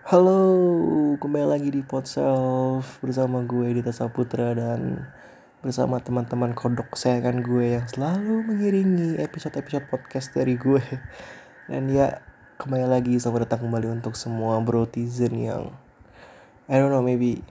[0.00, 0.48] Halo,
[1.20, 5.04] kembali lagi di Podself bersama gue Dita Saputra dan
[5.60, 10.80] bersama teman-teman kodok kesayangan gue yang selalu mengiringi episode-episode podcast dari gue.
[11.68, 12.16] Dan ya,
[12.56, 15.68] kembali lagi selamat datang kembali untuk semua brotizen yang
[16.64, 17.44] I don't know, maybe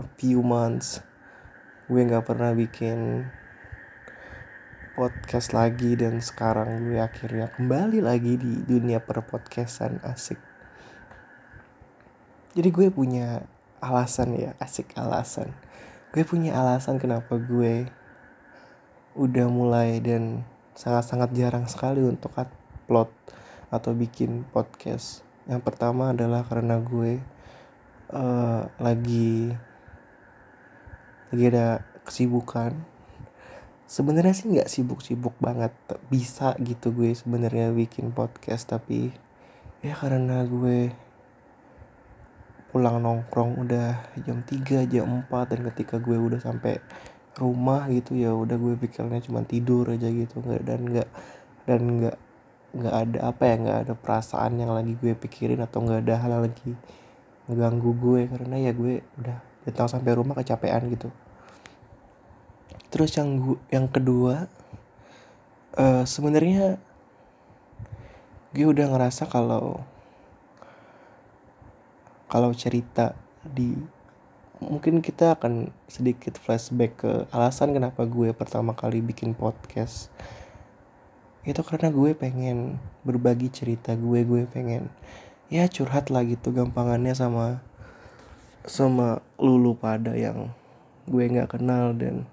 [0.00, 1.04] a few months
[1.92, 3.28] gue nggak pernah bikin
[4.96, 10.51] podcast lagi dan sekarang gue akhirnya kembali lagi di dunia perpodcastan asik
[12.52, 13.48] jadi gue punya
[13.80, 15.50] alasan ya asik alasan.
[16.12, 17.88] Gue punya alasan kenapa gue
[19.16, 20.44] udah mulai dan
[20.76, 23.08] sangat-sangat jarang sekali untuk upload
[23.72, 25.24] atau bikin podcast.
[25.48, 27.24] Yang pertama adalah karena gue
[28.12, 29.56] uh, lagi
[31.32, 32.76] lagi ada kesibukan.
[33.88, 35.72] Sebenarnya sih nggak sibuk-sibuk banget
[36.12, 39.12] bisa gitu gue sebenarnya bikin podcast tapi
[39.84, 40.92] ya karena gue
[42.72, 46.80] pulang nongkrong udah jam 3 jam 4 dan ketika gue udah sampai
[47.36, 50.40] rumah gitu ya udah gue pikirnya cuma tidur aja gitu.
[50.40, 51.08] Nggak dan nggak
[51.68, 52.16] dan nggak
[52.72, 56.32] nggak ada apa ya nggak ada perasaan yang lagi gue pikirin atau nggak ada hal
[56.48, 56.72] lagi
[57.46, 58.20] ngeganggu gue.
[58.32, 61.12] Karena ya gue udah datang sampai rumah kecapean gitu.
[62.88, 64.48] Terus yang gue, yang kedua
[65.76, 66.80] uh, sebenarnya
[68.52, 69.80] gue udah ngerasa kalau
[72.32, 73.12] kalau cerita
[73.44, 73.76] di
[74.56, 80.08] mungkin kita akan sedikit flashback ke alasan kenapa gue pertama kali bikin podcast.
[81.44, 84.88] Itu karena gue pengen berbagi cerita gue gue pengen
[85.52, 87.60] ya curhat lah gitu gampangannya sama
[88.64, 90.56] sama lulu pada yang
[91.04, 92.24] gue nggak kenal dan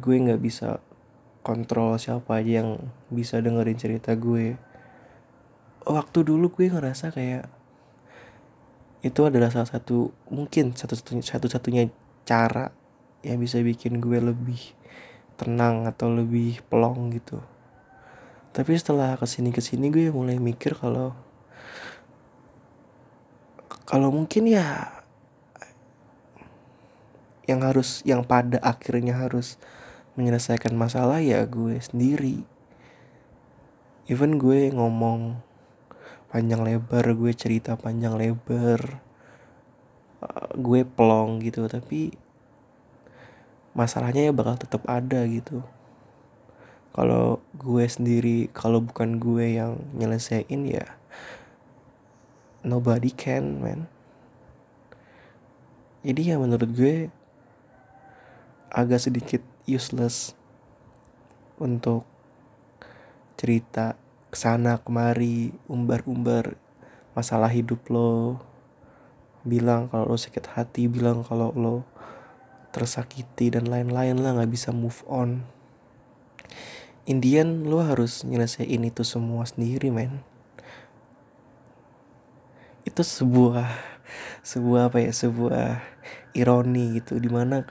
[0.00, 0.80] gue nggak bisa
[1.44, 2.80] kontrol siapa aja yang
[3.12, 4.56] bisa dengerin cerita gue.
[5.84, 7.60] Waktu dulu gue ngerasa kayak
[9.02, 11.82] itu adalah salah satu mungkin satu-satunya satu-satunya
[12.22, 12.70] cara
[13.26, 14.74] yang bisa bikin gue lebih
[15.34, 17.42] tenang atau lebih pelong gitu.
[18.54, 21.18] Tapi setelah ke sini ke sini gue mulai mikir kalau
[23.82, 25.02] kalau mungkin ya
[27.50, 29.58] yang harus yang pada akhirnya harus
[30.14, 32.46] menyelesaikan masalah ya gue sendiri.
[34.06, 35.42] Even gue ngomong
[36.32, 38.98] panjang lebar gue cerita panjang lebar
[40.24, 41.68] uh, gue pelong gitu.
[41.68, 42.16] Tapi
[43.76, 45.60] masalahnya ya bakal tetap ada gitu.
[46.92, 50.96] Kalau gue sendiri kalau bukan gue yang nyelesain ya
[52.64, 53.90] nobody can man.
[56.02, 57.12] Jadi ya menurut gue
[58.72, 60.34] agak sedikit useless
[61.60, 62.08] untuk
[63.38, 63.94] cerita
[64.32, 66.56] ke sana kemari umbar-umbar
[67.12, 68.40] masalah hidup lo.
[69.44, 71.84] Bilang kalau lo sakit hati bilang kalau lo
[72.72, 75.44] tersakiti dan lain-lain lah nggak bisa move on.
[77.04, 80.24] Indian lo harus nyelesain itu semua sendiri men.
[82.88, 83.68] Itu sebuah
[84.40, 85.84] sebuah apa ya sebuah
[86.32, 87.68] ironi gitu di mana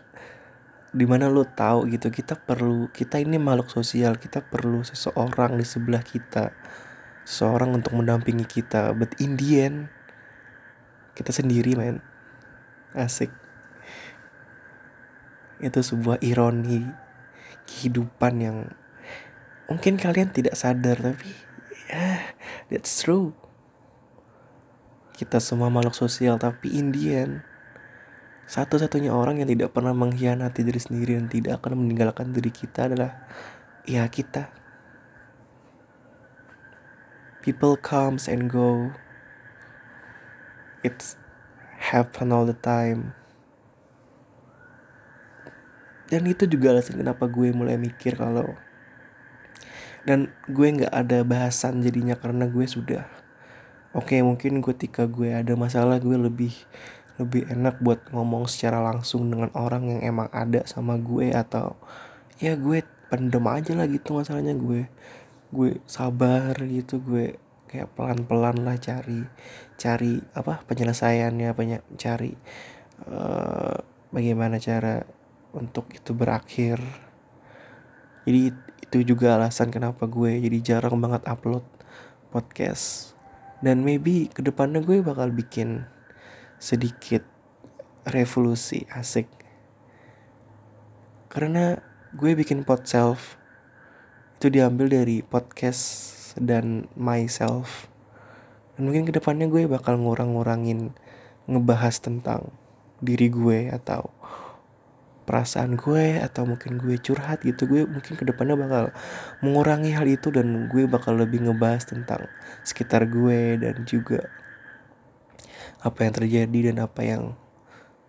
[0.91, 5.63] di mana lo tahu gitu kita perlu kita ini makhluk sosial kita perlu seseorang di
[5.63, 6.51] sebelah kita.
[7.23, 8.91] Seseorang untuk mendampingi kita.
[8.91, 9.77] But in the end
[11.15, 12.03] kita sendiri men.
[12.91, 13.31] Asik.
[15.63, 16.83] Itu sebuah ironi
[17.71, 18.57] kehidupan yang
[19.71, 21.31] mungkin kalian tidak sadar tapi
[21.87, 22.19] ya yeah,
[22.67, 23.31] that's true.
[25.15, 27.50] Kita semua makhluk sosial tapi in the end
[28.49, 33.25] satu-satunya orang yang tidak pernah mengkhianati diri sendiri dan tidak akan meninggalkan diri kita adalah
[33.85, 34.49] ya kita.
[37.41, 38.93] People comes and go.
[40.85, 41.17] It's
[41.81, 43.17] happen all the time.
[46.11, 48.53] Dan itu juga alasan kenapa gue mulai mikir kalau
[50.01, 53.05] dan gue nggak ada bahasan jadinya karena gue sudah
[53.93, 56.53] oke okay, mungkin ketika gue ada masalah gue lebih
[57.19, 61.75] lebih enak buat ngomong secara langsung dengan orang yang emang ada sama gue atau
[62.39, 64.55] ya gue pendem aja lah gitu masalahnya.
[64.55, 64.87] Gue
[65.51, 67.35] gue sabar gitu gue
[67.67, 69.23] kayak pelan-pelan lah cari
[69.79, 72.35] cari apa penyelesaiannya banyak cari
[73.07, 73.79] uh,
[74.11, 75.03] bagaimana cara
[75.55, 76.79] untuk itu berakhir.
[78.27, 78.53] Jadi
[78.91, 81.63] itu juga alasan kenapa gue jadi jarang banget upload
[82.31, 83.15] podcast.
[83.61, 85.85] Dan maybe ke depannya gue bakal bikin
[86.61, 87.25] sedikit
[88.05, 89.25] revolusi asik.
[91.25, 91.81] Karena
[92.13, 93.41] gue bikin pod self
[94.37, 97.89] itu diambil dari podcast dan myself.
[98.77, 100.93] Dan mungkin ke depannya gue bakal ngurang-ngurangin
[101.49, 102.53] ngebahas tentang
[103.01, 104.13] diri gue atau
[105.25, 107.65] perasaan gue atau mungkin gue curhat gitu.
[107.65, 108.93] Gue mungkin ke depannya bakal
[109.41, 112.29] mengurangi hal itu dan gue bakal lebih ngebahas tentang
[112.61, 114.29] sekitar gue dan juga
[115.81, 117.23] apa yang terjadi dan apa yang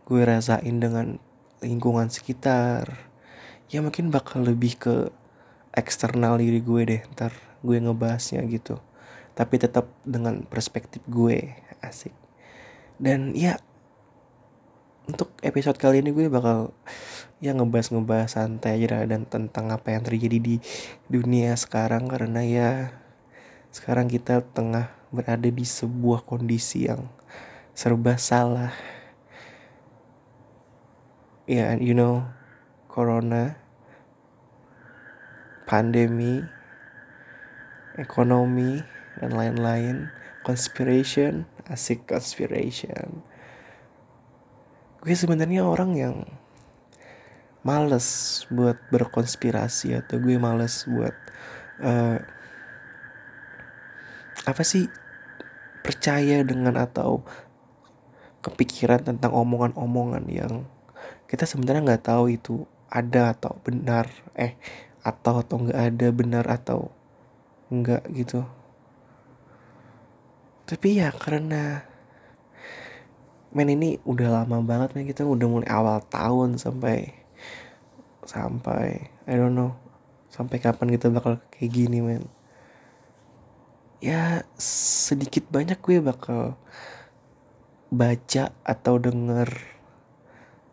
[0.04, 1.16] gue rasain dengan
[1.64, 3.08] lingkungan sekitar.
[3.72, 4.94] Ya mungkin bakal lebih ke
[5.72, 7.32] eksternal diri gue deh ntar
[7.64, 8.76] gue ngebahasnya gitu.
[9.32, 12.12] Tapi tetap dengan perspektif gue asik.
[13.00, 13.56] Dan ya
[15.08, 16.76] untuk episode kali ini gue bakal
[17.42, 20.56] ya ngebahas-ngebahas santai aja dan tentang apa yang terjadi di
[21.08, 22.04] dunia sekarang.
[22.04, 22.70] Karena ya
[23.72, 27.08] sekarang kita tengah berada di sebuah kondisi yang
[27.72, 28.72] serba salah
[31.48, 32.24] ya yeah, you know
[32.92, 33.62] corona
[35.72, 36.44] pandemi,
[37.96, 38.84] ekonomi,
[39.16, 40.12] dan lain-lain.
[40.44, 43.24] Conspiration, asik conspiration.
[45.00, 46.16] Gue sebenarnya orang yang
[47.64, 51.14] males buat berkonspirasi atau gue males buat
[51.80, 52.18] uh,
[54.42, 54.90] apa sih
[55.86, 57.22] percaya dengan atau
[58.42, 60.66] kepikiran tentang omongan-omongan yang
[61.30, 64.58] kita sebenarnya nggak tahu itu ada atau benar eh
[65.00, 66.92] atau atau nggak ada benar atau
[67.72, 68.44] enggak gitu.
[70.68, 71.88] Tapi ya karena
[73.52, 77.12] men ini udah lama banget men kita udah mulai awal tahun sampai
[78.24, 79.76] sampai I don't know
[80.32, 82.24] sampai kapan kita bakal kayak gini men.
[84.02, 86.58] Ya sedikit banyak gue bakal
[87.92, 89.52] baca atau denger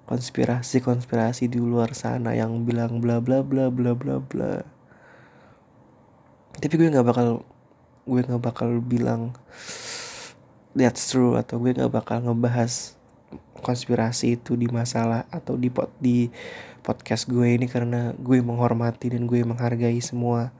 [0.07, 4.63] konspirasi-konspirasi di luar sana yang bilang bla bla bla bla bla bla.
[6.55, 7.43] Tapi gue nggak bakal
[8.07, 9.35] gue nggak bakal bilang
[10.71, 12.95] that's true atau gue nggak bakal ngebahas
[13.59, 16.31] konspirasi itu di masalah atau di pot di
[16.81, 20.55] podcast gue ini karena gue menghormati dan gue menghargai semua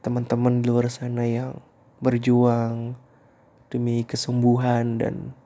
[0.00, 1.60] teman-teman di luar sana yang
[2.00, 2.96] berjuang
[3.68, 5.36] demi kesembuhan dan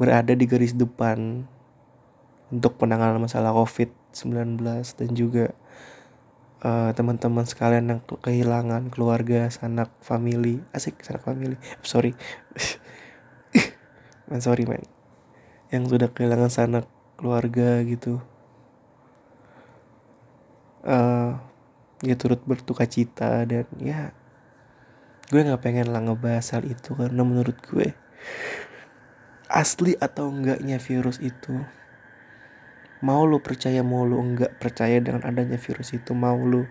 [0.00, 1.44] berada di garis depan
[2.48, 4.64] untuk penanganan masalah COVID-19
[4.96, 5.52] dan juga
[6.64, 12.16] uh, teman-teman sekalian yang kehilangan keluarga, sanak, family, asik sanak family, sorry,
[14.32, 14.80] man sorry man,
[15.68, 16.88] yang sudah kehilangan sanak
[17.20, 18.24] keluarga gitu,
[20.88, 21.36] uh,
[22.00, 24.16] ya turut bertuka cita dan ya
[25.30, 27.94] gue nggak pengen lah ngebahas hal itu karena menurut gue
[29.50, 31.58] asli atau enggaknya virus itu?
[33.02, 36.70] Mau lu percaya mau lu enggak percaya dengan adanya virus itu mau lu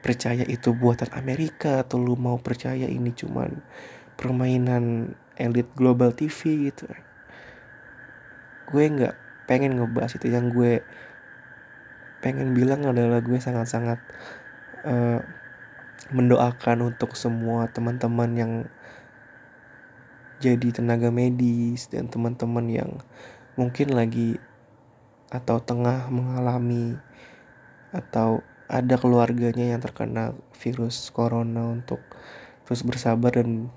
[0.00, 3.60] percaya itu buatan Amerika atau lu mau percaya ini cuman
[4.14, 6.86] permainan elit global TV gitu?
[8.70, 10.30] Gue nggak pengen ngebahas itu.
[10.30, 10.72] Yang gue
[12.22, 13.98] pengen bilang adalah gue sangat-sangat
[14.84, 15.20] uh,
[16.12, 18.52] mendoakan untuk semua teman-teman yang
[20.40, 22.90] jadi tenaga medis dan teman-teman yang
[23.60, 24.40] mungkin lagi
[25.28, 26.96] atau tengah mengalami
[27.92, 28.40] atau
[28.70, 32.00] ada keluarganya yang terkena virus corona untuk
[32.64, 33.68] terus bersabar dan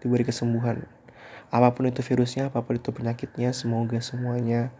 [0.00, 0.88] diberi kesembuhan.
[1.52, 4.72] Apa pun itu virusnya, apa pun itu penyakitnya, semoga semuanya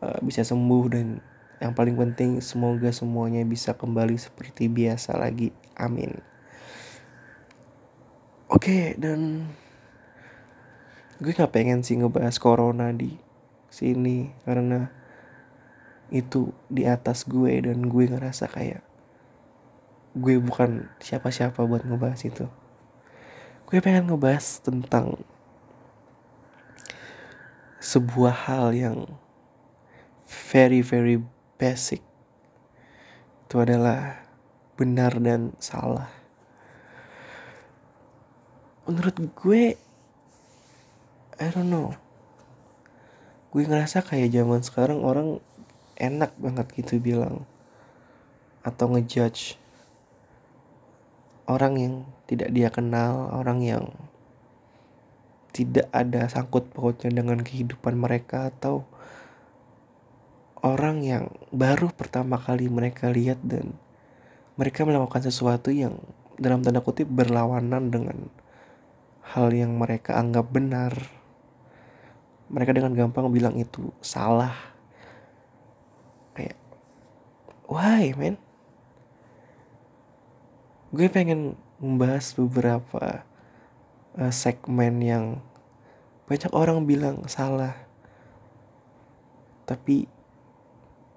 [0.00, 1.18] uh, bisa sembuh dan
[1.56, 5.50] yang paling penting semoga semuanya bisa kembali seperti biasa lagi.
[5.74, 6.20] Amin.
[8.46, 9.50] Oke, okay, dan
[11.16, 13.16] gue gak pengen sih ngebahas corona di
[13.72, 14.92] sini karena
[16.12, 18.84] itu di atas gue dan gue ngerasa kayak
[20.16, 22.48] gue bukan siapa-siapa buat ngebahas itu.
[23.68, 25.20] Gue pengen ngebahas tentang
[27.82, 28.98] sebuah hal yang
[30.52, 31.20] very very
[31.60, 32.00] basic.
[33.44, 34.24] Itu adalah
[34.80, 36.08] benar dan salah.
[38.88, 39.76] Menurut gue
[41.36, 41.92] I don't know.
[43.52, 45.44] Gue ngerasa kayak zaman sekarang orang
[46.00, 47.44] enak banget gitu bilang
[48.64, 49.60] atau ngejudge
[51.44, 53.84] orang yang tidak dia kenal, orang yang
[55.52, 58.88] tidak ada sangkut pautnya dengan kehidupan mereka atau
[60.60, 63.76] orang yang baru pertama kali mereka lihat dan
[64.56, 66.00] mereka melakukan sesuatu yang
[66.40, 68.32] dalam tanda kutip berlawanan dengan
[69.36, 70.92] hal yang mereka anggap benar
[72.46, 74.54] mereka dengan gampang bilang itu salah.
[76.34, 76.58] Kayak
[77.66, 78.38] why man?
[80.94, 83.26] Gue pengen membahas beberapa
[84.16, 85.24] uh, segmen yang
[86.30, 87.74] banyak orang bilang salah.
[89.66, 90.06] Tapi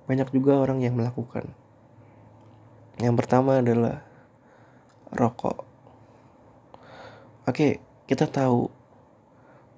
[0.09, 1.53] banyak juga orang yang melakukan.
[2.97, 4.01] Yang pertama adalah
[5.13, 5.63] rokok.
[7.45, 8.73] Oke kita tahu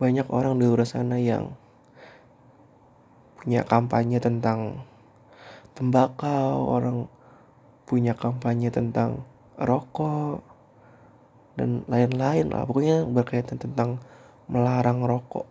[0.02, 1.54] banyak orang di luar sana yang
[3.38, 4.82] punya kampanye tentang
[5.78, 7.06] tembakau orang
[7.86, 9.22] punya kampanye tentang
[9.62, 10.42] rokok
[11.54, 12.66] dan lain-lain lah.
[12.66, 14.02] Pokoknya berkaitan tentang
[14.50, 15.46] melarang rokok.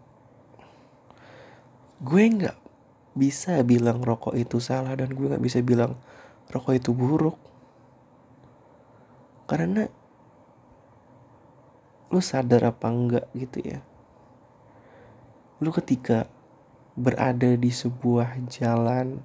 [2.02, 2.58] Gue nggak
[3.14, 5.94] bisa bilang rokok itu salah dan gue nggak bisa bilang
[6.50, 7.38] rokok itu buruk.
[9.46, 9.86] Karena
[12.10, 13.78] lu sadar apa enggak gitu ya
[15.60, 16.24] lu ketika
[16.96, 19.20] berada di sebuah jalan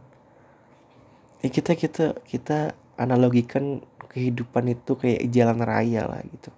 [1.40, 3.84] ya kita kita kita analogikan
[4.16, 6.52] kehidupan itu kayak jalan raya lah gitu.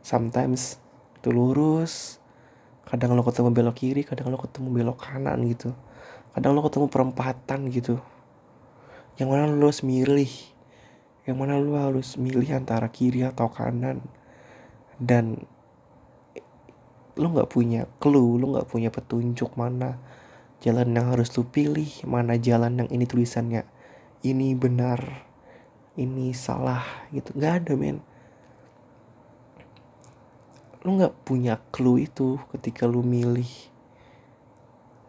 [0.00, 0.80] Sometimes
[1.20, 2.16] itu lurus
[2.88, 5.76] kadang lo ketemu belok kiri kadang lo ketemu belok kanan gitu.
[6.32, 8.00] Kadang lo ketemu perempatan gitu.
[9.20, 10.32] Yang mana lo harus milih
[11.28, 14.00] yang mana lo harus milih antara kiri atau kanan.
[14.96, 15.44] Dan
[17.20, 20.00] lo nggak punya clue lo nggak punya petunjuk mana
[20.64, 23.68] jalan yang harus lo pilih mana jalan yang ini tulisannya
[24.24, 25.30] ini benar
[26.00, 27.34] ini salah gitu.
[27.34, 27.98] Nggak ada men.
[30.84, 33.48] Lu nggak punya clue itu ketika lu milih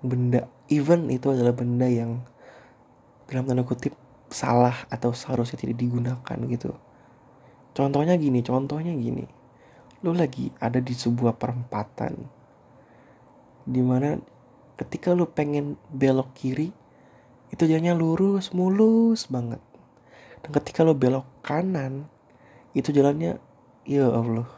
[0.03, 0.51] benda.
[0.71, 2.23] Even itu adalah benda yang
[3.27, 3.95] dalam tanda kutip
[4.31, 6.75] salah atau seharusnya tidak digunakan gitu.
[7.71, 9.23] Contohnya gini contohnya gini
[10.01, 12.17] lu lagi ada di sebuah perempatan
[13.65, 14.17] di mana
[14.81, 16.73] ketika lu pengen belok kiri
[17.53, 19.61] itu jalannya lurus mulus banget.
[20.41, 22.09] Dan ketika lu belok kanan
[22.73, 23.37] itu jalannya
[23.85, 24.49] ya Allah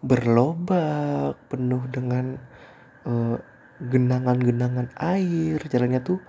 [0.00, 2.38] berlobak penuh dengan
[3.04, 3.42] genangan
[4.40, 5.60] genangan-genangan air.
[5.60, 6.22] Jalannya tuh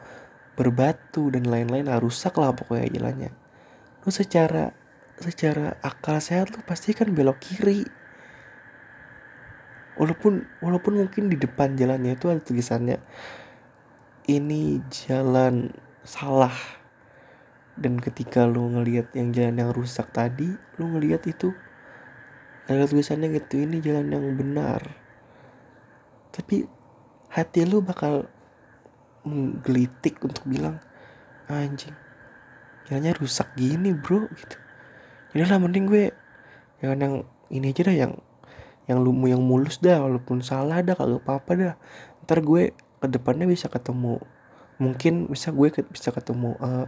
[0.58, 3.32] berbatu dan lain-lain lah rusak lah pokoknya jalannya.
[4.04, 4.74] Lu secara
[5.18, 7.86] secara akal sehat lu pasti kan belok kiri
[9.98, 12.98] walaupun walaupun mungkin di depan jalannya itu ada tulisannya
[14.30, 15.74] ini jalan
[16.06, 16.54] salah.
[17.78, 20.50] Dan ketika lu ngelihat yang jalan yang rusak tadi
[20.82, 21.54] lu ngelihat itu
[22.66, 24.82] ada tulisannya gitu ini jalan yang benar.
[26.34, 26.66] Tapi
[27.30, 28.26] hati lu bakal
[29.28, 30.80] menggelitik untuk bilang
[31.52, 31.94] anjing
[32.88, 34.58] jalannya rusak gini bro gitu.
[35.36, 36.04] Jadi lah mending gue
[36.80, 37.16] jangan yang
[37.52, 38.14] ini aja dah yang
[38.88, 41.76] yang lu yang mulus dah walaupun salah dah kagak apa-apa dah.
[42.24, 44.18] Ntar gue ke depannya bisa ketemu
[44.78, 46.86] mungkin bisa gue bisa ketemu uh,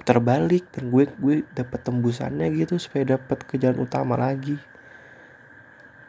[0.00, 4.56] putar balik dan gue gue dapat tembusannya gitu supaya dapat ke jalan utama lagi.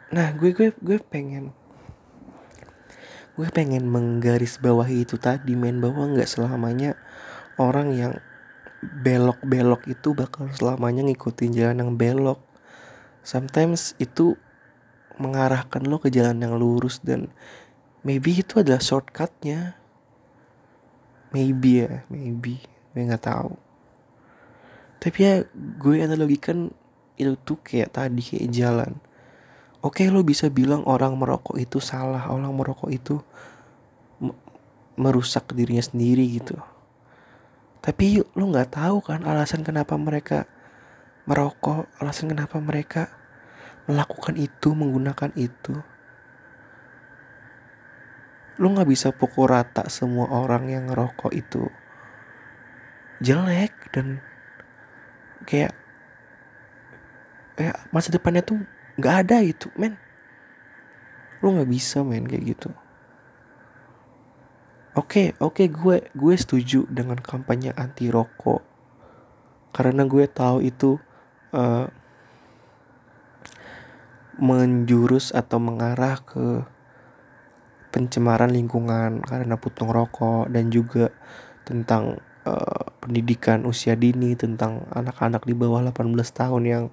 [0.08, 1.52] Nah gue gue gue pengen
[3.36, 6.98] gue pengen menggaris bawahi itu tadi main bahwa nggak selamanya
[7.60, 8.12] orang yang
[8.82, 12.40] belok-belok itu bakal selamanya ngikutin jalan yang belok.
[13.20, 14.40] Sometimes itu
[15.18, 17.30] mengarahkan lo ke jalan yang lurus dan
[18.06, 19.74] maybe itu adalah shortcutnya.
[21.34, 22.62] Maybe ya maybe.
[22.94, 23.52] Gue nggak tahu.
[24.98, 26.72] Tapi ya gue analogikan
[27.18, 28.92] itu tuh kayak tadi kayak jalan.
[29.78, 33.22] Oke lo bisa bilang orang merokok itu salah, orang merokok itu
[34.98, 36.58] merusak dirinya sendiri gitu.
[37.78, 40.50] Tapi lo nggak tahu kan alasan kenapa mereka
[41.30, 43.17] merokok, alasan kenapa mereka
[43.88, 45.80] melakukan itu, menggunakan itu.
[48.60, 51.64] Lo nggak bisa pukul rata semua orang yang ngerokok itu.
[53.24, 54.20] Jelek dan
[55.48, 55.72] kayak
[57.58, 58.60] kayak masa depannya tuh
[59.00, 59.96] nggak ada itu men.
[61.40, 62.70] Lu nggak bisa men kayak gitu.
[64.98, 68.60] Oke okay, oke okay, gue gue setuju dengan kampanye anti rokok.
[69.70, 70.98] Karena gue tahu itu
[71.54, 71.86] uh,
[74.38, 76.62] menjurus atau mengarah ke
[77.90, 81.10] pencemaran lingkungan karena putung rokok dan juga
[81.66, 86.84] tentang uh, pendidikan usia dini tentang anak-anak di bawah 18 tahun yang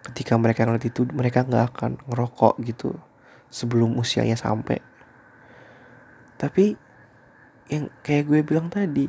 [0.00, 2.96] ketika mereka ngeliat itu mereka nggak akan ngerokok gitu
[3.52, 4.80] sebelum usianya sampai.
[6.40, 6.72] Tapi
[7.68, 9.06] yang kayak gue bilang tadi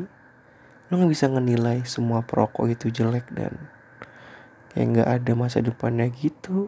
[0.92, 3.56] lo nggak bisa ngenilai semua perokok itu jelek dan
[4.76, 6.68] kayak nggak ada masa depannya gitu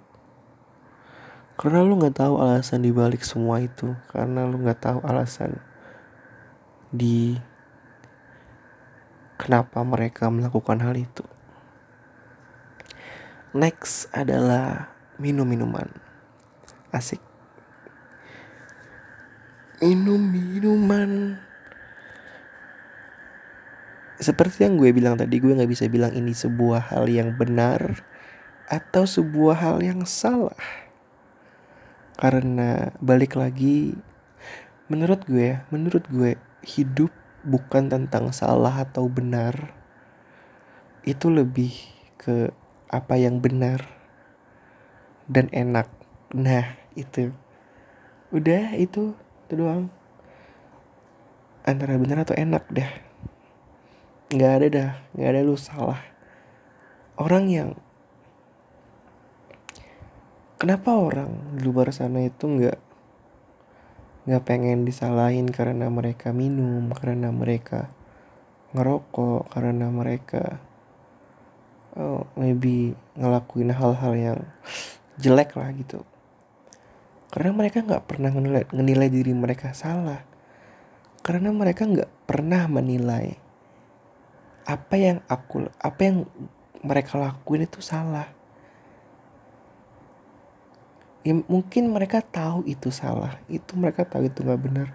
[1.54, 3.94] karena lo nggak tahu alasan dibalik semua itu.
[4.10, 5.62] Karena lo nggak tahu alasan
[6.94, 7.38] di
[9.38, 11.26] kenapa mereka melakukan hal itu.
[13.54, 14.90] Next adalah
[15.22, 15.90] minum-minuman.
[16.94, 17.22] asik.
[19.82, 21.42] Minum minuman
[24.24, 28.00] seperti yang gue bilang tadi gue nggak bisa bilang ini sebuah hal yang benar
[28.72, 30.56] atau sebuah hal yang salah
[32.16, 33.98] karena balik lagi
[34.88, 37.10] menurut gue menurut gue hidup
[37.44, 39.76] bukan tentang salah atau benar.
[41.04, 41.76] Itu lebih
[42.16, 42.56] ke
[42.88, 43.84] apa yang benar
[45.28, 45.92] dan enak.
[46.32, 47.36] Nah itu.
[48.32, 49.14] Udah itu
[49.54, 49.92] itu doang.
[51.64, 52.92] Antara benar atau enak dah
[54.34, 56.02] nggak ada dah nggak ada lu salah.
[57.14, 57.78] Orang yang
[60.64, 62.80] kenapa orang di luar sana itu nggak
[64.24, 67.92] nggak pengen disalahin karena mereka minum karena mereka
[68.72, 70.64] ngerokok karena mereka
[72.00, 74.40] oh, maybe ngelakuin hal-hal yang
[75.20, 76.08] jelek lah gitu.
[77.28, 80.24] Karena mereka nggak pernah menilai, menilai diri mereka salah.
[81.20, 83.36] Karena mereka nggak pernah menilai
[84.64, 86.24] apa yang aku apa yang
[86.88, 88.32] mereka lakuin itu salah
[91.24, 93.40] ya mungkin mereka tahu itu salah.
[93.48, 94.88] Itu mereka tahu itu nggak benar.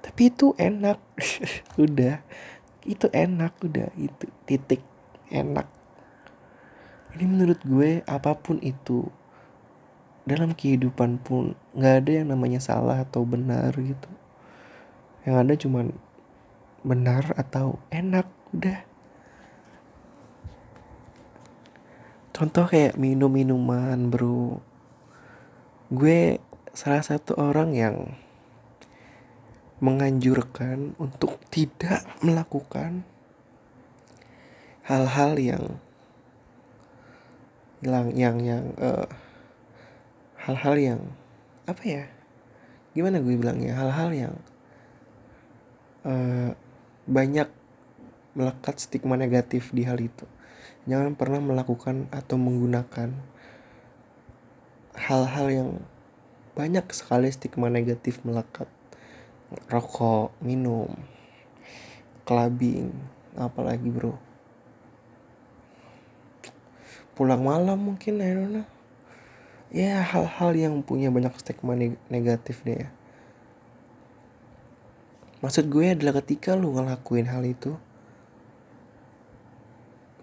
[0.00, 0.98] Tapi itu enak.
[1.84, 2.24] Udah.
[2.84, 3.88] Itu enak udah.
[3.96, 4.84] Itu titik
[5.32, 5.64] enak.
[7.16, 9.08] Ini menurut gue apa pun itu
[10.28, 14.10] dalam kehidupan pun nggak ada yang namanya salah atau benar gitu.
[15.24, 15.86] Yang ada cuman
[16.84, 18.84] benar atau enak udah.
[22.34, 24.60] Contoh kayak minum minuman bro
[25.94, 26.42] gue
[26.74, 27.96] salah satu orang yang
[29.78, 33.06] menganjurkan untuk tidak melakukan
[34.84, 35.64] hal-hal yang
[37.84, 39.06] yang yang yang uh,
[40.40, 41.00] hal-hal yang
[41.64, 42.04] apa ya?
[42.92, 43.76] Gimana gue bilangnya?
[43.76, 44.34] Hal-hal yang
[46.04, 46.52] uh,
[47.04, 47.48] banyak
[48.34, 50.26] melekat stigma negatif di hal itu.
[50.84, 53.33] Jangan pernah melakukan atau menggunakan
[54.94, 55.70] hal-hal yang
[56.54, 58.70] banyak sekali stigma negatif melekat.
[59.70, 60.90] Rokok minum
[62.26, 62.94] clubbing
[63.34, 64.14] apalagi bro.
[67.14, 68.66] Pulang malam mungkin I don't know.
[69.74, 71.74] Ya hal-hal yang punya banyak stigma
[72.06, 72.90] negatif deh ya.
[75.42, 77.76] Maksud gue adalah ketika lu ngelakuin hal itu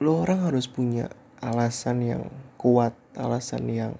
[0.01, 1.13] lu orang harus punya
[1.45, 2.23] alasan yang
[2.57, 3.93] kuat alasan yang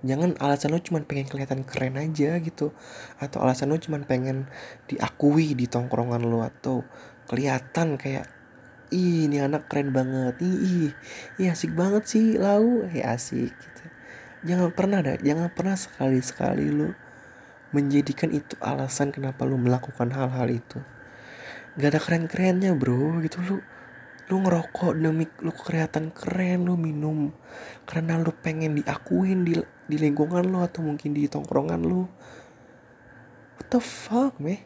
[0.00, 2.72] jangan alasan lo cuma pengen kelihatan keren aja gitu.
[3.20, 4.48] Atau alasan lo cuma pengen
[4.88, 6.84] diakui di tongkrongan lo atau
[7.28, 8.26] kelihatan kayak
[8.90, 10.40] ih ini anak keren banget.
[10.42, 10.92] Ih
[11.38, 12.84] ih, asik banget sih lau.
[12.90, 13.82] Eh asik gitu.
[14.46, 16.96] Jangan pernah ada jangan pernah sekali sekali lo
[17.70, 20.78] menjadikan itu alasan kenapa lo melakukan hal-hal itu.
[21.78, 23.38] Gak ada keren kerennya bro gitu.
[23.46, 23.56] Lo
[24.30, 27.34] lu ngerokok demi lu kelihatan keren lu minum.
[27.82, 29.58] Karena lu pengen diakuin di
[29.90, 32.06] di lingkungan lu atau mungkin di tongkrongan lu?
[33.58, 34.62] What the fuck meh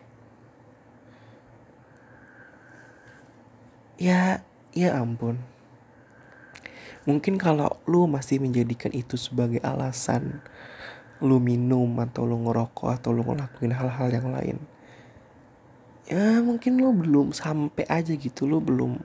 [3.97, 4.45] ya
[4.77, 5.41] ya ampun.
[7.09, 10.45] Mungkin kalau lu masih menjadikan itu sebagai alasan
[11.25, 14.59] lu minum atau lu ngerokok atau lu ngelakuin hal-hal yang lain
[16.05, 18.45] ya mungkin lu belum sampai aja gitu.
[18.45, 19.01] Lu belum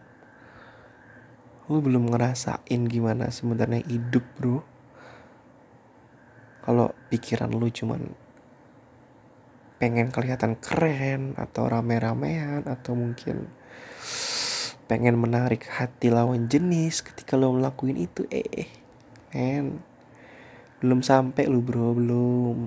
[1.70, 4.66] lu belum ngerasain gimana sebenarnya hidup bro
[6.66, 8.14] kalau pikiran lu cuman
[9.80, 13.48] pengen kelihatan keren atau rame-ramean atau mungkin
[14.92, 18.68] pengen menarik hati lawan jenis ketika lo ngelakuin itu eh
[19.32, 19.80] men
[20.80, 22.58] belum sampai lu bro belum.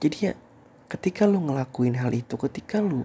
[0.00, 0.32] Jadi ya
[0.86, 3.02] ketika lu ngelakuin hal itu ketika lu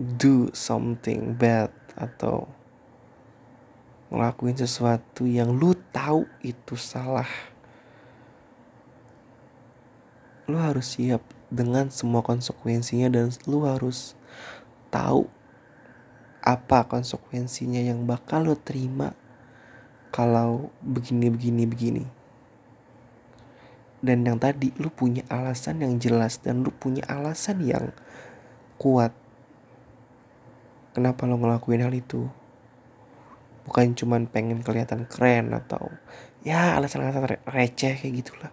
[0.00, 2.48] do something bad atau
[4.10, 7.30] ngelakuin sesuatu yang lu tahu itu salah.
[10.50, 14.18] Lu harus siap dengan semua konsekuensinya dan lu harus
[14.90, 15.30] tahu
[16.42, 19.14] apa konsekuensinya yang bakal lu terima
[20.10, 22.04] kalau begini begini begini.
[24.02, 27.94] Dan yang tadi lu punya alasan yang jelas dan lu punya alasan yang
[28.74, 29.14] kuat.
[30.90, 32.26] Kenapa lo ngelakuin hal itu
[33.70, 35.94] bukan cuman pengen kelihatan keren atau
[36.42, 38.50] ya alasan-alasan receh kayak gitulah.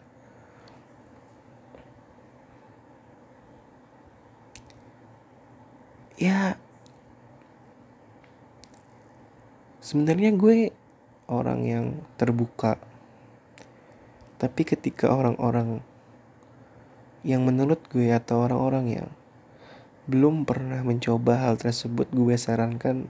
[6.22, 6.62] Ya
[9.82, 10.70] sebenarnya gue
[11.26, 11.86] orang yang
[12.22, 12.78] terbuka.
[14.38, 15.82] Tapi ketika orang-orang
[17.26, 19.10] yang menurut gue atau orang-orang yang
[20.06, 23.10] belum pernah mencoba hal tersebut gue sarankan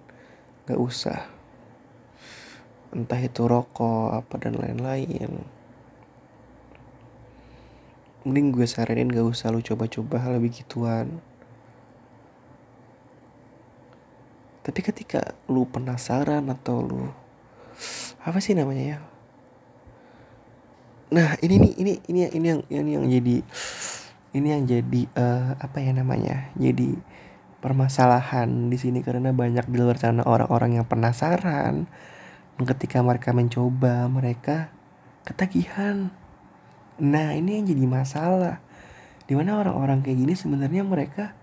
[0.71, 1.36] gak usah
[2.95, 5.43] entah itu rokok apa dan lain-lain.
[8.27, 11.23] Mending gue saranin gak usah lu coba-coba hal begituan.
[14.67, 17.03] Tapi ketika lu penasaran atau lu
[18.19, 18.99] apa sih namanya ya?
[21.07, 23.37] Nah ini nih ini ini ini yang ini yang jadi
[24.35, 26.51] ini yang jadi uh, apa ya namanya?
[26.59, 26.99] Jadi
[27.63, 31.87] permasalahan di sini karena banyak di luar sana orang-orang yang penasaran
[32.65, 34.73] ketika mereka mencoba mereka
[35.27, 36.09] ketagihan.
[36.97, 38.57] Nah ini yang jadi masalah.
[39.27, 41.35] Di mana orang-orang kayak gini sebenarnya mereka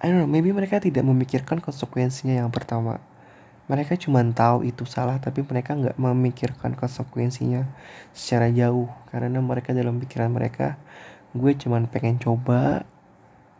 [0.00, 3.04] I don't know maybe mereka tidak memikirkan konsekuensinya yang pertama.
[3.68, 7.68] Mereka cuma tahu itu salah tapi mereka nggak memikirkan konsekuensinya
[8.16, 8.88] secara jauh.
[9.12, 10.80] Karena mereka dalam pikiran mereka
[11.36, 12.88] gue cuma pengen coba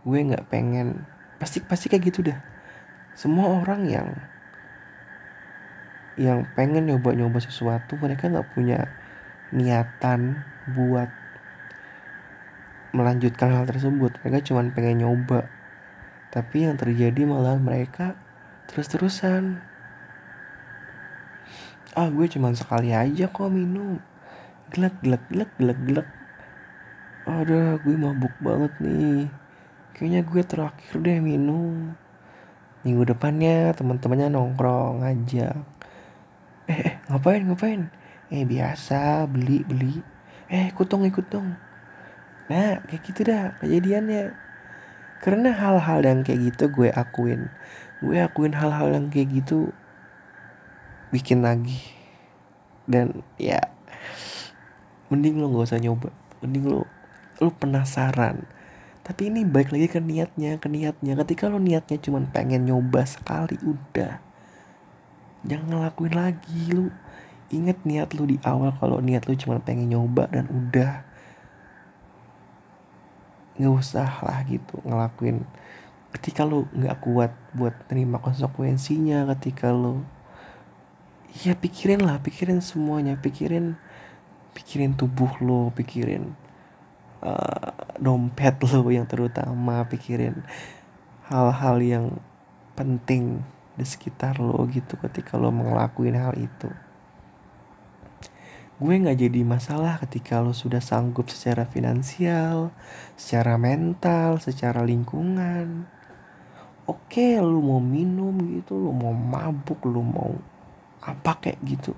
[0.08, 1.04] gue nggak pengen.
[1.36, 2.40] Pasti pasti kayak gitu dah.
[3.12, 4.08] Semua orang yang
[6.20, 8.92] yang pengen nyoba-nyoba sesuatu mereka nggak punya
[9.56, 10.44] niatan
[10.76, 11.09] buat
[12.92, 14.20] melanjutkan hal tersebut.
[14.20, 15.48] Mereka cuma pengen nyoba.
[16.28, 18.20] Tapi yang terjadi malah mereka
[18.68, 19.64] terus-terusan.
[21.96, 23.96] Ah gue cuman sekali aja kok minum.
[24.76, 26.09] Gelak gelak gelak gelak gelak
[27.24, 29.33] ada gue mabuk banget nih.
[29.96, 31.96] Kayaknya gue terakhir deh minum.
[32.85, 35.79] Minggu depannya teman-temannya nongkrong ngajak
[36.70, 37.90] eh, eh ngapain ngapain?
[38.30, 39.98] Eh biasa beli beli.
[40.46, 41.26] Eh ikut dong ikut
[42.50, 44.35] nah kayak gitu dah kejadiannya.
[45.20, 47.50] Karena hal-hal yang kayak gitu gue akuin.
[48.00, 49.70] Gue akuin hal-hal yang kayak gitu
[51.14, 51.78] bikin lagi.
[52.90, 53.61] Dan ya
[55.11, 56.11] mending lo gak usah nyoba.
[56.42, 56.80] Mending lo
[57.38, 58.46] lo penasaran.
[59.06, 61.14] Tapi ini baik lagi ke niatnya ke niatnya.
[61.18, 64.29] Ketika lo niatnya cuma pengen nyoba sekali udah
[65.46, 66.92] jangan ngelakuin lagi lo
[67.50, 71.03] inget niat lo di awal kalau niat lo cuma pengen nyoba dan udah.
[73.59, 75.42] Nggak usah lah gitu ngelakuin.
[76.14, 80.03] Ketika lo nggak kuat buat terima konsekuensinya ketika lo
[81.42, 83.18] ya pikirin lah pikirin semuanya.
[83.18, 83.74] Pikirin
[84.55, 86.35] pikirin tubuh lo pikirin
[87.22, 90.42] uh, dompet lo yang terutama pikirin
[91.31, 92.07] hal-hal yang
[92.74, 93.42] penting
[93.80, 96.68] di sekitar lo gitu ketika lo ngelakuin hal itu
[98.80, 102.72] gue nggak jadi masalah ketika lo sudah sanggup secara finansial,
[103.12, 105.84] secara mental, secara lingkungan.
[106.88, 110.32] Oke, lo mau minum gitu, lo mau mabuk, lo mau
[111.04, 111.92] apa kayak gitu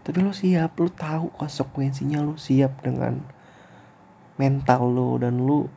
[0.00, 3.20] tapi lo siap lo tahu konsekuensinya lo siap dengan
[4.40, 5.68] mental lo dan lo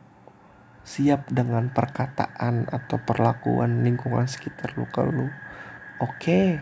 [0.84, 5.26] siap dengan perkataan atau perlakuan lingkungan sekitar lo kalau lo
[6.04, 6.60] oke?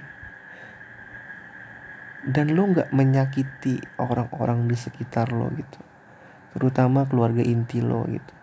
[2.22, 5.82] Dan lo nggak menyakiti orang-orang di sekitar lo gitu.
[6.54, 8.34] Terutama keluarga inti lo gitu.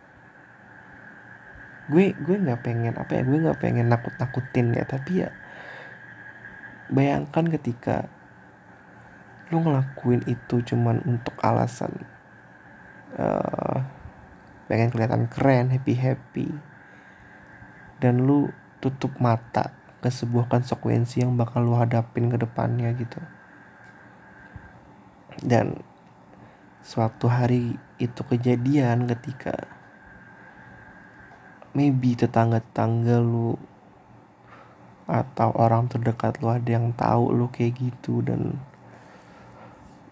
[1.87, 4.83] Gue gue nggak pengen apa ya gue nggak pengen nakut nakutin ya.
[4.83, 5.31] Tapi ya
[6.91, 8.11] bayangkan ketika
[9.49, 12.05] lu ngelakuin itu cuman untuk alasan
[13.17, 13.81] uh,
[14.69, 16.47] pengen kelihatan keren happy happy.
[17.97, 23.19] Dan lu tutup mata ke sebuah konsekuensi yang bakal lu hadapin ke depannya gitu.
[25.41, 25.81] Dan
[26.85, 29.67] suatu hari itu kejadian ketika
[31.75, 33.59] maybe tetangga-tetangga lu
[35.09, 38.61] atau orang terdekat lu ada yang tahu lu kayak gitu dan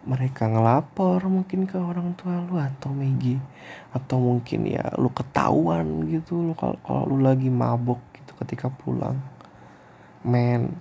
[0.08, 3.36] mereka ngelapor mungkin ke orang tua lu atau Megi
[3.92, 9.20] atau mungkin ya lu ketahuan gitu lu kalau kalau lu lagi mabuk gitu ketika pulang.
[10.24, 10.80] Men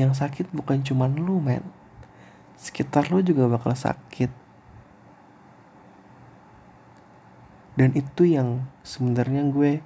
[0.00, 1.60] yang sakit bukan cuman lu men.
[2.56, 4.32] Sekitar lu juga bakal sakit.
[7.76, 9.84] Dan itu yang sebenarnya gue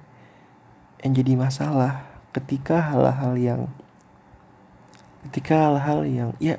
[1.03, 3.61] yang jadi masalah ketika hal-hal yang
[5.27, 6.57] ketika hal-hal yang ya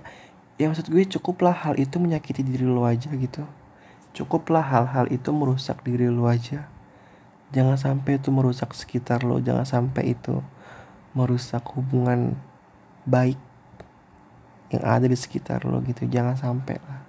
[0.61, 3.45] ya maksud gue cukuplah hal itu menyakiti diri lo aja gitu.
[4.13, 6.69] Cukuplah hal-hal itu merusak diri lo aja.
[7.53, 10.41] Jangan sampai itu merusak sekitar lo jangan sampai itu
[11.13, 12.37] merusak hubungan
[13.05, 13.37] baik
[14.73, 16.05] yang ada di sekitar lo gitu.
[16.05, 17.01] Jangan sampai lah.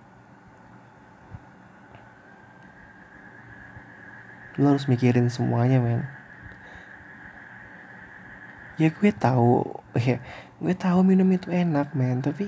[4.59, 6.07] Lo harus mikirin semuanya men.
[8.79, 9.83] Ya gue tahu.
[9.99, 10.17] Ya
[10.63, 12.47] gue tahu minum itu enak men tapi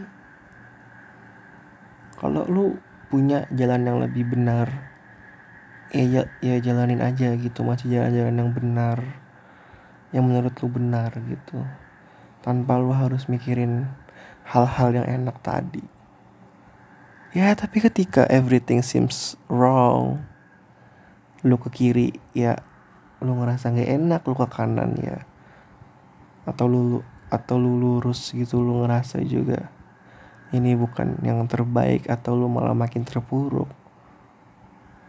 [2.26, 2.66] kalau lu
[3.14, 4.66] punya jalan yang lebih benar
[5.94, 7.62] ya ya, ya jalanin aja gitu.
[7.62, 8.98] Masih jalan-jalan yang benar
[10.10, 11.62] yang menurut lu benar gitu.
[12.42, 13.86] Tanpa lu harus mikirin
[14.42, 15.86] hal-hal yang enak tadi.
[17.38, 20.26] Ya tapi ketika everything seems wrong
[21.46, 22.58] lu ke kiri ya
[23.22, 25.30] lu ngerasa gak enak lu ke kanan ya.
[26.50, 29.75] Atau lu atau lu lurus gitu lu ngerasa juga
[30.54, 33.70] ini bukan yang terbaik atau lu malah makin terpuruk.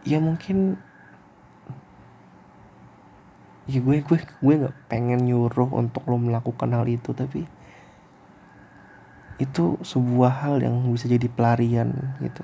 [0.07, 0.79] Ya mungkin
[3.67, 7.43] ya gue gue gue nggak pengen nyuruh untuk lo melakukan hal itu tapi
[9.37, 12.41] itu sebuah hal yang bisa jadi pelarian gitu.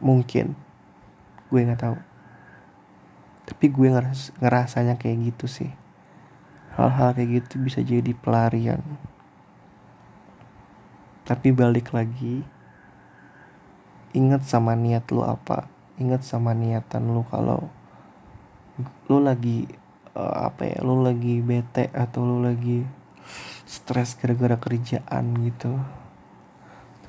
[0.00, 0.56] Mungkin
[1.52, 1.96] gue nggak tahu.
[3.44, 5.70] Tapi gue ngeras ngerasanya kayak gitu sih.
[6.80, 8.80] Hal-hal kayak gitu bisa jadi pelarian
[11.24, 12.44] tapi balik lagi
[14.12, 15.72] ingat sama niat lu apa?
[15.96, 17.72] Ingat sama niatan lu kalau
[19.08, 19.64] lu lagi
[20.12, 22.84] uh, apa ya lu lagi bete atau lu lagi
[23.64, 25.80] stres gara-gara kerjaan gitu.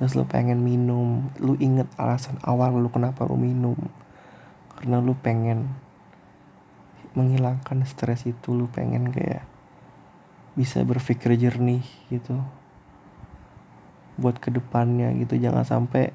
[0.00, 3.76] Terus lu pengen minum lu inget alasan awal lu kenapa lu minum.
[4.72, 5.76] Karena lu pengen
[7.12, 9.44] menghilangkan stres itu lu pengen kayak
[10.56, 12.40] bisa berpikir jernih gitu
[14.16, 15.36] buat ke depannya gitu.
[15.36, 16.12] Jangan sampai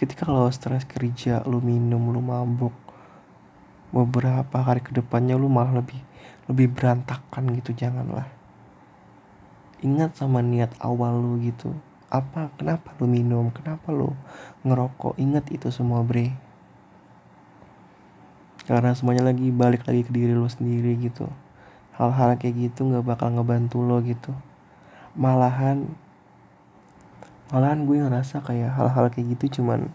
[0.00, 2.74] ketika kalau stres kerja lu minum lu mabuk
[3.94, 6.00] beberapa hari ke depannya lu malah lebih
[6.50, 7.72] lebih berantakan gitu.
[7.76, 8.26] Janganlah.
[9.84, 11.76] Ingat sama niat awal lu gitu.
[12.08, 13.52] Apa kenapa lu minum?
[13.52, 14.16] Kenapa lu
[14.64, 15.20] ngerokok?
[15.20, 16.32] Ingat itu semua bre.
[18.64, 21.28] Karena semuanya lagi balik lagi ke diri lo sendiri gitu.
[21.94, 24.32] Hal-hal kayak gitu nggak bakal ngebantu lo gitu.
[25.14, 25.92] Malahan
[27.54, 29.94] malahan gue ngerasa kayak hal-hal kayak gitu cuman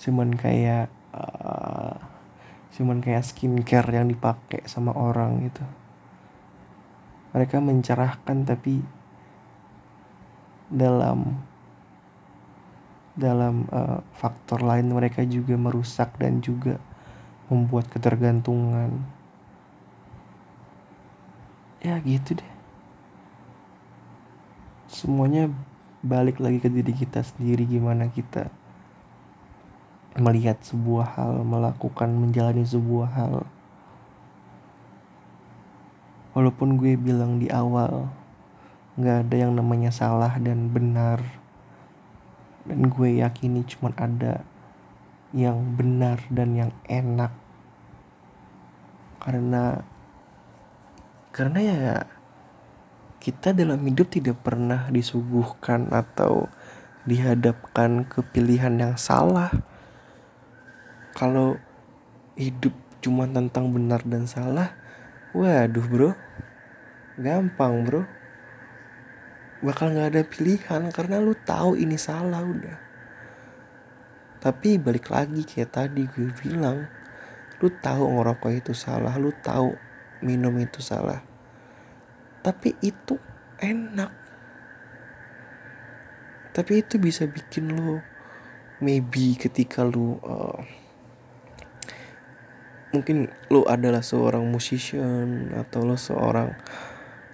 [0.00, 1.92] cuman kayak uh,
[2.72, 5.64] cuman kayak skincare yang dipakai sama orang gitu.
[7.36, 8.80] Mereka mencerahkan tapi
[10.72, 11.36] dalam
[13.12, 16.80] dalam uh, faktor lain mereka juga merusak dan juga
[17.52, 19.04] membuat ketergantungan.
[21.84, 22.52] Ya gitu deh.
[24.88, 25.52] Semuanya
[26.04, 28.52] balik lagi ke diri kita sendiri gimana kita
[30.16, 33.34] melihat sebuah hal melakukan menjalani sebuah hal.
[36.32, 38.08] Walaupun gue bilang di awal
[38.96, 41.20] nggak ada yang namanya salah dan benar.
[42.66, 44.42] Dan gue yakini cuma ada
[45.36, 47.32] yang benar dan yang enak.
[49.20, 49.84] Karena
[51.36, 51.84] karena ya
[53.26, 56.46] kita dalam hidup tidak pernah disuguhkan atau
[57.10, 59.50] dihadapkan ke pilihan yang salah.
[61.10, 61.58] Kalau
[62.38, 62.70] hidup
[63.02, 64.78] cuma tentang benar dan salah
[65.34, 66.10] waduh bro.
[67.18, 68.06] Gampang bro.
[69.58, 72.78] Bakal nggak ada pilihan karena lu tahu ini salah udah.
[74.38, 76.86] Tapi balik lagi kayak tadi gue bilang
[77.58, 79.74] lu tahu ngerokok itu salah lu tahu
[80.22, 81.25] minum itu salah
[82.46, 83.18] tapi itu
[83.58, 84.14] enak.
[86.54, 87.98] Tapi itu bisa bikin lu
[88.78, 90.62] maybe ketika lu uh,
[92.94, 96.54] mungkin lu adalah seorang musician atau lu seorang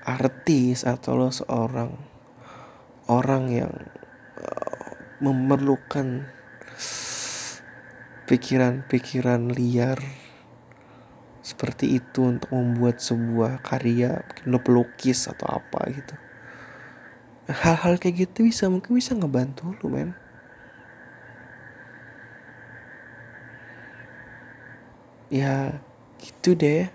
[0.09, 1.93] artis atau lo seorang
[3.07, 3.75] orang yang
[4.41, 4.91] uh,
[5.23, 6.27] memerlukan
[8.27, 10.22] pikiran-pikiran liar
[11.43, 16.15] seperti itu untuk membuat sebuah karya mungkin lo pelukis atau apa gitu.
[17.51, 20.15] Hal-hal kayak gitu bisa mungkin bisa ngebantu lo men.
[25.27, 25.83] Ya
[26.23, 26.87] gitu deh.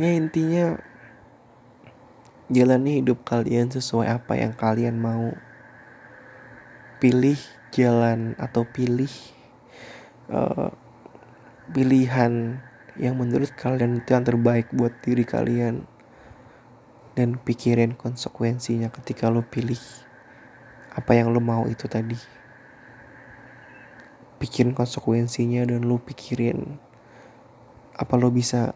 [0.00, 0.80] Ya intinya
[2.48, 5.36] jalani hidup kalian sesuai apa yang kalian mau.
[6.96, 7.36] Pilih
[7.68, 9.12] jalan atau pilih
[10.30, 10.70] uh,
[11.72, 12.60] pilihan
[12.94, 15.82] yang menurut kalian itu yang terbaik buat diri kalian
[17.18, 19.78] dan pikirin konsekuensinya ketika lo pilih
[20.94, 22.18] apa yang lo mau itu tadi.
[24.38, 26.78] Pikirin konsekuensinya dan lo pikirin
[27.94, 28.74] apa lo bisa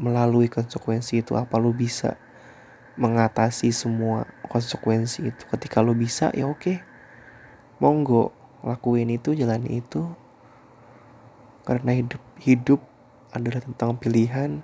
[0.00, 2.20] melalui konsekuensi itu apa lo bisa
[3.00, 5.42] mengatasi semua konsekuensi itu.
[5.48, 6.80] Ketika lo bisa ya oke
[7.80, 8.32] monggo
[8.64, 10.08] lakuin itu jalani itu
[11.64, 12.80] karena hidup hidup
[13.32, 14.60] adalah tentang pilihan.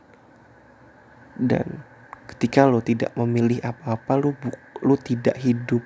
[1.41, 1.81] Dan
[2.29, 4.37] ketika lo tidak memilih apa-apa lo
[4.85, 5.81] lo tidak hidup.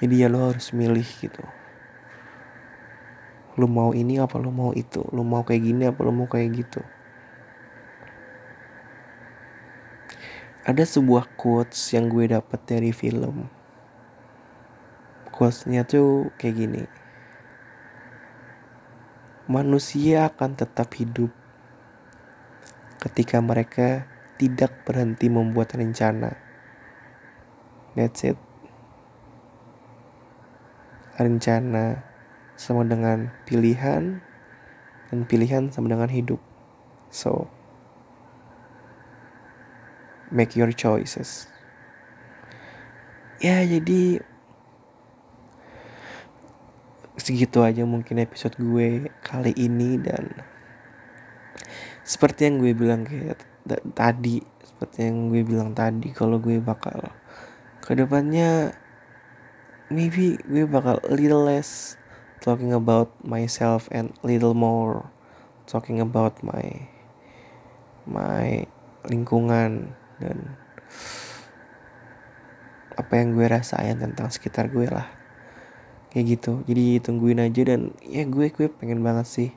[0.00, 1.44] Jadi ya lo harus milih gitu.
[3.60, 5.04] Lo mau ini apa lo mau itu.
[5.12, 6.80] Lo mau kayak gini apa lo mau kayak gitu.
[10.68, 13.48] Ada sebuah quotes yang gue dapat dari film.
[15.32, 16.82] Quotesnya tuh kayak gini
[19.48, 21.32] manusia akan tetap hidup
[23.00, 24.04] ketika mereka
[24.36, 26.38] tidak berhenti membuat rencana
[27.96, 28.38] that's it
[31.18, 32.06] rencana
[32.54, 34.22] sama dengan pilihan
[35.10, 36.38] dan pilihan sama dengan hidup.
[37.10, 37.50] So
[40.30, 41.50] make your choices.
[43.42, 44.22] Ya jadi
[47.18, 50.30] segitu aja mungkin episode gue kali ini dan
[52.06, 53.42] seperti yang gue bilang kayak
[53.92, 57.10] tadi seperti yang gue bilang tadi kalau gue bakal
[57.82, 58.72] ke depannya
[59.90, 61.98] maybe gue bakal little less
[62.38, 65.10] talking about myself and little more
[65.66, 66.86] talking about my
[68.06, 68.62] my
[69.04, 70.54] lingkungan dan
[72.94, 75.17] apa yang gue rasain tentang sekitar gue lah
[76.08, 79.50] kayak gitu jadi tungguin aja dan ya gue gue pengen banget sih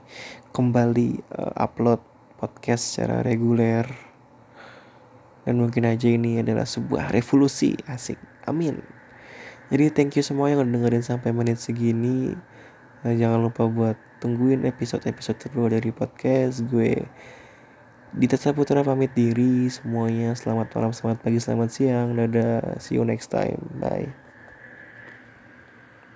[0.51, 2.03] kembali uh, upload
[2.39, 3.87] podcast secara reguler
[5.47, 8.79] dan mungkin aja ini adalah sebuah revolusi asik amin
[9.71, 12.35] jadi thank you semua yang udah dengerin sampai menit segini
[13.01, 17.01] Nah, jangan lupa buat tungguin episode-episode terbaru dari podcast gue.
[18.13, 20.37] Dita Putra pamit diri semuanya.
[20.37, 22.13] Selamat malam, selamat pagi, selamat siang.
[22.13, 22.77] Dadah.
[22.77, 23.57] See you next time.
[23.81, 24.30] Bye.